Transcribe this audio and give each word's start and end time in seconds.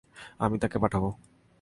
আমি 0.39 0.55
তাকে 0.59 0.77
পাঠাব। 0.79 1.03